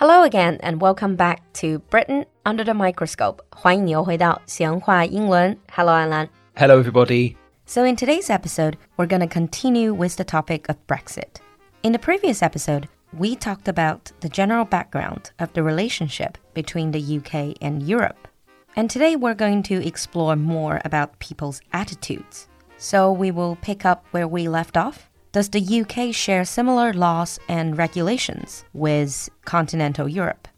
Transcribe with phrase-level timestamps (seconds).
[0.00, 3.42] Hello again and welcome back to Britain under the microscope.
[3.50, 5.58] 欢迎你又回到闲话英伦.
[5.70, 6.30] Hello, Alan.
[6.56, 7.36] Hello, everybody.
[7.66, 11.42] So, in today's episode, we're going to continue with the topic of Brexit.
[11.82, 17.18] In the previous episode, we talked about the general background of the relationship between the
[17.18, 18.26] UK and Europe.
[18.76, 22.48] And today we're going to explore more about people's attitudes.
[22.78, 27.38] So, we will pick up where we left off does the UK share similar laws
[27.48, 30.48] and regulations with continental Europe?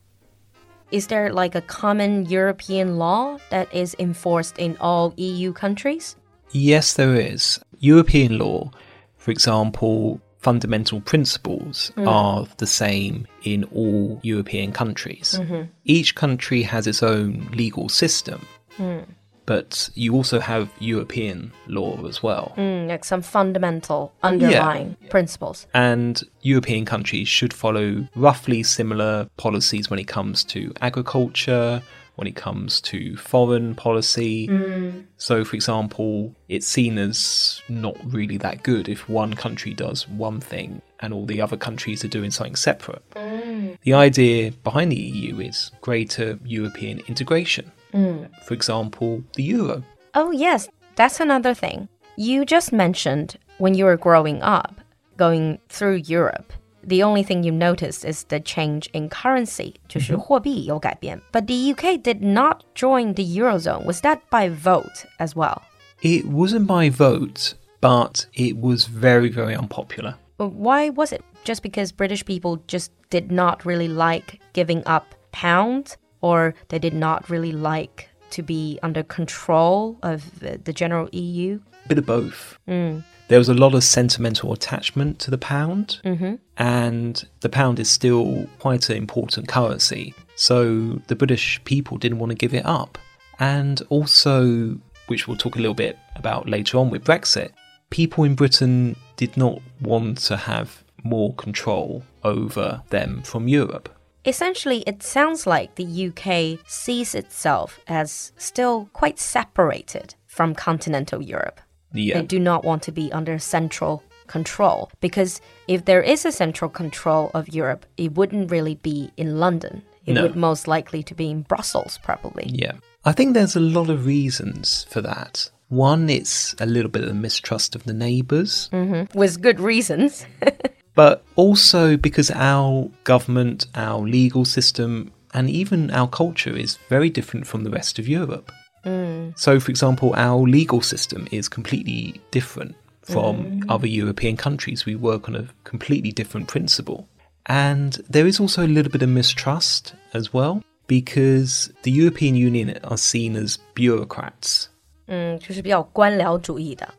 [0.91, 6.17] Is there like a common European law that is enforced in all EU countries?
[6.51, 7.61] Yes, there is.
[7.79, 8.71] European law,
[9.17, 12.07] for example, fundamental principles mm.
[12.07, 15.39] are the same in all European countries.
[15.39, 15.69] Mm -hmm.
[15.85, 18.41] Each country has its own legal system.
[18.79, 19.05] Mm
[19.47, 22.55] but you also have European law as well.
[22.57, 25.09] Mm, like some fundamental underlying yeah.
[25.09, 25.67] principles.
[25.75, 31.83] And European countries should follow roughly similar policies when it comes to agriculture,
[32.17, 34.49] when it comes to foreign policy.
[34.49, 35.05] Mm.
[35.17, 40.41] So, for example, it's seen as not really that good if one country does one
[40.41, 43.03] thing and all the other countries are doing something separate.
[43.11, 43.79] Mm.
[43.83, 47.73] The idea behind the EU is greater European integration.
[47.93, 48.29] Mm.
[48.45, 49.83] For example, the euro.
[50.15, 51.89] Oh, yes, that's another thing.
[52.17, 54.81] You just mentioned when you were growing up,
[55.17, 56.53] going through Europe,
[56.85, 61.21] the only thing you noticed is the change in currency, -hmm.
[61.33, 63.85] But the UK did not join the Eurozone.
[63.85, 65.63] Was that by vote as well?
[66.01, 70.15] It wasn't by vote, but it was very, very unpopular.
[70.37, 71.23] Why was it?
[71.45, 76.95] Just because British people just did not really like giving up pounds or they did
[76.95, 81.61] not really like to be under control of the general EU?
[81.89, 82.59] Bit of both.
[82.67, 83.05] Mm.
[83.29, 86.35] There was a lot of sentimental attachment to the pound, mm-hmm.
[86.59, 90.15] and the pound is still quite an important currency.
[90.37, 92.99] So the British people didn't want to give it up.
[93.39, 97.53] And also, which we'll talk a little bit about later on with Brexit,
[97.91, 103.89] people in Britain did not want to have more control over them from Europe.
[104.25, 111.61] Essentially, it sounds like the UK sees itself as still quite separated from continental Europe.
[111.93, 112.21] Yeah.
[112.21, 116.71] They do not want to be under central control because if there is a central
[116.71, 119.83] control of Europe, it wouldn't really be in London.
[120.07, 120.23] It no.
[120.23, 122.47] would most likely to be in Brussels, probably.
[122.49, 122.73] Yeah.
[123.05, 125.51] I think there's a lot of reasons for that.
[125.69, 128.69] One, it's a little bit of mistrust of the neighbours.
[128.73, 129.15] Mm -hmm.
[129.15, 130.27] With good reasons.
[130.95, 137.47] but also because our government, our legal system, and even our culture is very different
[137.47, 138.53] from the rest of Europe.
[138.85, 139.39] Mm.
[139.39, 143.65] So, for example, our legal system is completely different from mm.
[143.69, 144.85] other European countries.
[144.85, 147.09] We work on a completely different principle.
[147.47, 152.79] And there is also a little bit of mistrust as well because the European Union
[152.85, 154.69] are seen as bureaucrats.
[155.09, 155.41] Mm,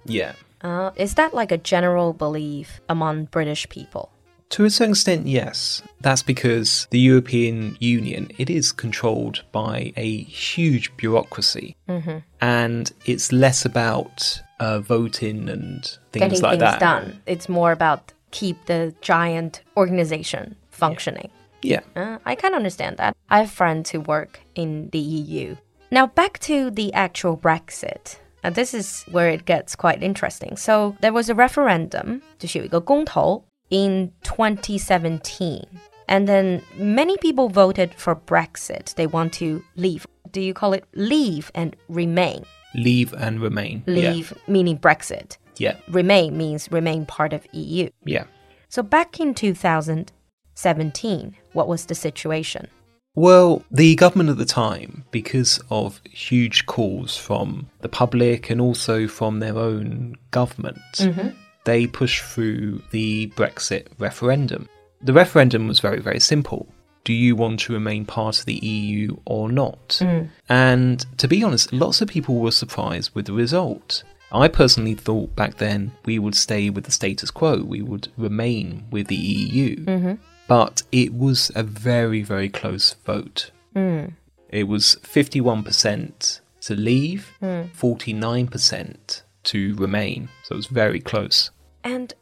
[0.05, 0.33] yeah.
[0.63, 4.09] Uh, is that like a general belief among British people?
[4.49, 5.81] To a certain extent, yes.
[6.01, 12.21] That's because the European Union it is controlled by a huge bureaucracy, mm -hmm.
[12.39, 16.79] and it's less about uh, voting and things Getting like things that.
[16.79, 17.21] done.
[17.25, 21.29] It's more about keep the giant organization functioning.
[21.61, 22.03] Yeah, yeah.
[22.03, 23.15] Uh, I can understand that.
[23.29, 25.55] I have friends who work in the EU.
[25.89, 28.19] Now back to the actual Brexit.
[28.42, 30.56] And this is where it gets quite interesting.
[30.56, 35.66] So there was a referendum, 就是有一个公投 in 2017.
[36.06, 38.94] And then many people voted for Brexit.
[38.94, 40.06] They want to leave.
[40.32, 42.44] Do you call it leave and remain?
[42.74, 43.82] Leave and remain.
[43.86, 44.38] Leave yeah.
[44.46, 45.36] meaning Brexit.
[45.58, 45.76] Yeah.
[45.88, 47.88] Remain means remain part of EU.
[48.04, 48.24] Yeah.
[48.68, 52.68] So back in 2017, what was the situation?
[53.15, 59.07] Well, the government at the time, because of huge calls from the public and also
[59.07, 61.29] from their own government, mm-hmm.
[61.65, 64.67] they pushed through the Brexit referendum.
[65.01, 66.67] The referendum was very, very simple.
[67.03, 69.89] Do you want to remain part of the EU or not?
[70.01, 70.29] Mm.
[70.49, 74.03] And to be honest, lots of people were surprised with the result.
[74.31, 78.85] I personally thought back then we would stay with the status quo, we would remain
[78.89, 79.75] with the EU.
[79.85, 80.13] Mm-hmm
[80.47, 83.51] but it was a very, very close vote.
[83.75, 84.13] Mm.
[84.49, 87.69] It was 51% to leave, mm.
[87.71, 90.29] 49% to remain.
[90.43, 91.51] So it was very close.
[91.83, 92.13] And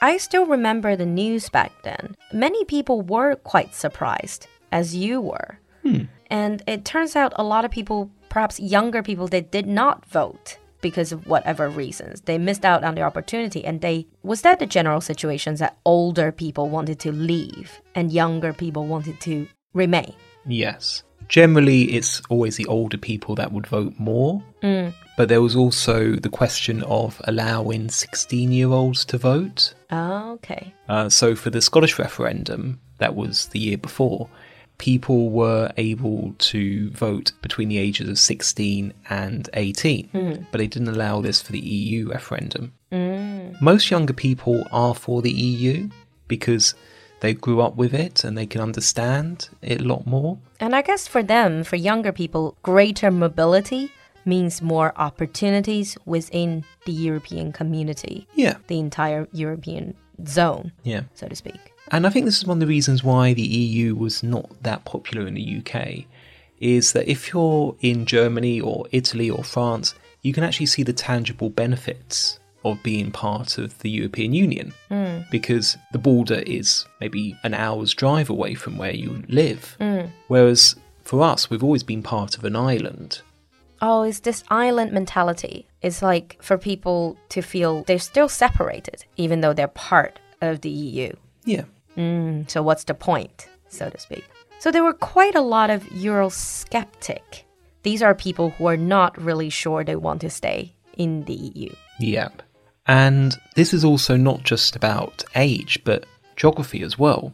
[0.00, 2.16] I still remember the news back then.
[2.32, 5.58] Many people were quite surprised, as you were.
[5.82, 6.02] Hmm.
[6.28, 10.58] And it turns out a lot of people, perhaps younger people, they did not vote
[10.84, 12.20] because of whatever reasons.
[12.20, 16.30] They missed out on the opportunity and they was that the general situation that older
[16.30, 20.12] people wanted to leave and younger people wanted to remain.
[20.46, 21.02] Yes.
[21.28, 24.42] Generally, it's always the older people that would vote more.
[25.16, 29.72] But there was also the question of allowing 16 year olds to vote.
[29.90, 30.74] Okay.
[30.86, 34.28] Uh, so for the Scottish referendum, that was the year before,
[34.78, 40.32] people were able to vote between the ages of 16 and 18, hmm.
[40.50, 42.72] but they didn't allow this for the EU referendum.
[42.90, 43.52] Hmm.
[43.60, 45.88] Most younger people are for the EU
[46.28, 46.74] because
[47.20, 50.38] they grew up with it and they can understand it a lot more.
[50.60, 53.90] And I guess for them, for younger people, greater mobility
[54.26, 59.94] means more opportunities within the European community, Yeah, the entire European
[60.26, 61.02] zone, yeah.
[61.14, 61.73] so to speak.
[61.90, 64.84] And I think this is one of the reasons why the EU was not that
[64.84, 66.04] popular in the UK
[66.60, 70.92] is that if you're in Germany or Italy or France, you can actually see the
[70.92, 75.18] tangible benefits of being part of the European Union hmm.
[75.30, 79.76] because the border is maybe an hour's drive away from where you live.
[79.78, 80.06] Hmm.
[80.28, 83.20] Whereas for us, we've always been part of an island.
[83.82, 85.66] Oh, it's this island mentality.
[85.82, 90.70] It's like for people to feel they're still separated, even though they're part of the
[90.70, 91.12] EU.
[91.44, 91.64] Yeah.
[91.96, 94.24] Mm, so what's the point, so to speak?
[94.58, 97.42] So there were quite a lot of Eurosceptic.
[97.82, 101.70] These are people who are not really sure they want to stay in the EU.
[102.00, 102.42] Yep.
[102.86, 106.06] And this is also not just about age, but
[106.36, 107.32] geography as well.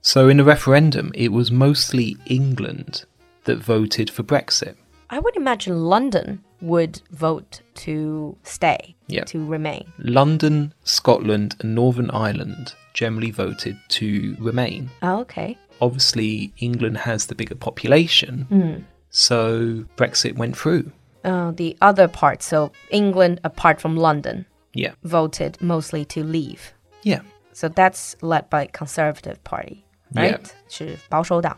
[0.00, 3.04] So in the referendum, it was mostly England
[3.44, 4.76] that voted for Brexit.
[5.10, 9.23] I would imagine London would vote to stay, Yeah.
[9.25, 9.91] to remain.
[9.99, 14.89] London, Scotland, and Northern Ireland generally voted to remain.
[15.01, 15.57] Oh, okay.
[15.81, 20.91] Obviously, England has the bigger population, so Brexit went through.
[21.23, 24.93] Uh, the other part, so England, apart from London, Yeah.
[25.03, 26.73] voted mostly to leave.
[27.03, 27.21] Yeah.
[27.53, 30.21] So that's led by Conservative Party, Yeah.
[30.37, 30.45] right?
[30.69, 31.57] 是保守党.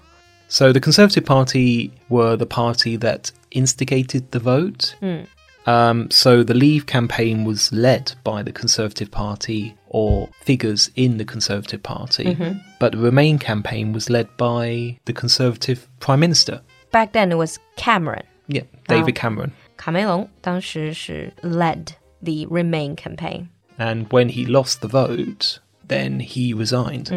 [0.50, 4.96] So the Conservative Party were the party that instigated the vote.
[5.66, 11.26] Um, so the Leave campaign was led by the Conservative Party or figures in the
[11.26, 12.38] Conservative Party,
[12.80, 16.62] but the Remain campaign was led by the Conservative Prime Minister.
[16.92, 18.24] Back then it was Cameron.
[18.48, 19.52] Yeah, David Cameron.
[19.76, 21.88] 卡梅隆当时是 led
[22.24, 23.48] the Remain campaign.
[23.78, 27.10] And when he lost the vote, then he resigned.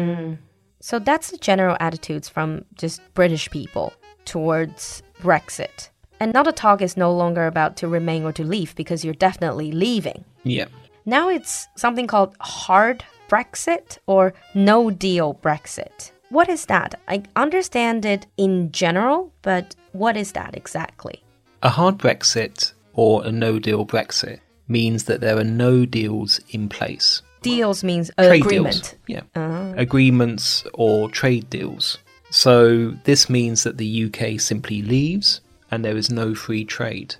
[0.84, 3.94] So that's the general attitudes from just British people
[4.26, 5.88] towards Brexit.
[6.20, 9.14] And now the talk is no longer about to remain or to leave because you're
[9.14, 10.26] definitely leaving.
[10.42, 10.66] Yeah.
[11.06, 16.10] Now it's something called hard Brexit or no deal Brexit.
[16.28, 17.00] What is that?
[17.08, 21.22] I understand it in general, but what is that exactly?
[21.62, 26.68] A hard Brexit or a no deal Brexit means that there are no deals in
[26.68, 27.22] place.
[27.44, 28.74] Deals means Trade agreement.
[28.82, 28.94] deals.
[29.06, 29.22] Yeah.
[29.36, 29.72] Ah.
[29.76, 31.98] Agreements or trade deals.
[32.30, 37.14] So this means that the UK simply leaves and there is no free trade.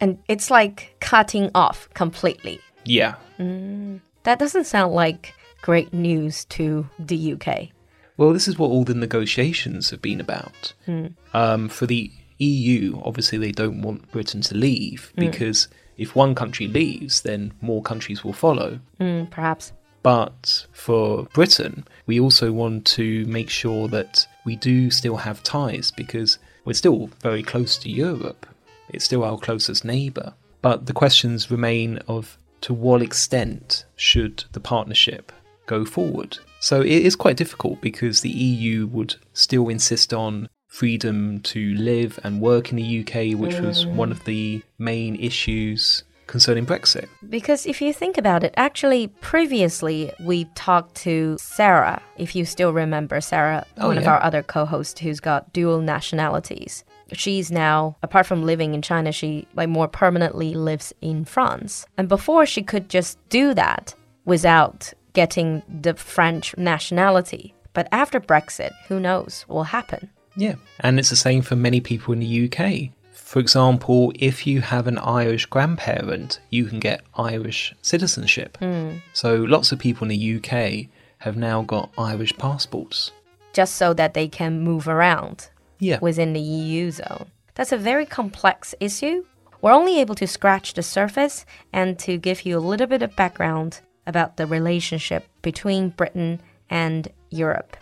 [0.00, 2.60] And it's like cutting off completely.
[2.84, 3.14] Yeah.
[3.38, 4.00] Mm.
[4.24, 7.68] That doesn't sound like great news to the UK.
[8.16, 10.74] Well, this is what all the negotiations have been about.
[10.84, 11.06] Hmm.
[11.32, 15.20] Um, for the EU, obviously, they don't want Britain to leave hmm.
[15.20, 18.80] because if one country leaves, then more countries will follow.
[19.00, 19.72] Mm, perhaps.
[20.02, 25.92] But for Britain, we also want to make sure that we do still have ties
[25.92, 28.46] because we're still very close to Europe.
[28.88, 30.34] It's still our closest neighbour.
[30.60, 35.32] But the questions remain of to what extent should the partnership
[35.66, 36.38] go forward?
[36.60, 42.18] So it is quite difficult because the EU would still insist on freedom to live
[42.24, 47.08] and work in the UK, which was one of the main issues concerning Brexit.
[47.28, 52.72] Because if you think about it, actually, previously we talked to Sarah, if you still
[52.72, 56.84] remember Sarah, Oh, one of our other co hosts who's got dual nationalities.
[57.12, 61.84] She's now, apart from living in China, she like more permanently lives in France.
[61.98, 67.54] And before she could just do that without getting the French nationality.
[67.74, 70.08] But after Brexit, who knows what will happen?
[70.36, 72.90] Yeah, and it's the same for many people in the UK.
[73.12, 78.58] For example, if you have an Irish grandparent, you can get Irish citizenship.
[78.58, 78.96] Hmm.
[79.12, 83.12] So lots of people in the UK have now got Irish passports.
[83.52, 85.48] Just so that they can move around.
[85.78, 85.98] Yeah.
[86.00, 87.26] within the EU zone.
[87.56, 89.24] That's a very complex issue.
[89.60, 93.16] We're only able to scratch the surface and to give you a little bit of
[93.16, 97.76] background about the relationship between Britain and Europe.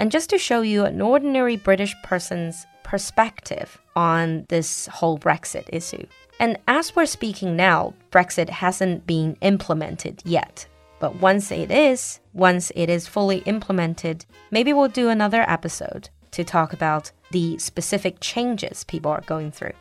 [0.00, 6.06] And just to show you an ordinary British person's perspective on this whole Brexit issue.
[6.40, 10.66] And as we're speaking now, Brexit hasn't been implemented yet.
[11.00, 16.44] But once it is, once it is fully implemented, maybe we'll do another episode to
[16.44, 19.74] talk about the specific changes people are going through.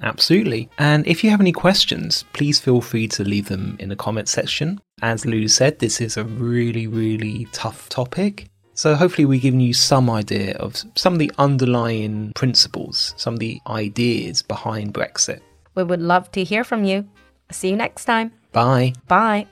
[0.00, 0.70] Absolutely.
[0.78, 4.28] And if you have any questions, please feel free to leave them in the comment
[4.28, 4.80] section.
[5.02, 8.48] As Lou said, this is a really, really tough topic.
[8.76, 13.40] So hopefully we've given you some idea of some of the underlying principles, some of
[13.40, 15.40] the ideas behind Brexit.
[15.74, 17.08] We would love to hear from you.
[17.50, 18.32] See you next time.
[18.52, 18.92] Bye.
[19.08, 19.46] Bye.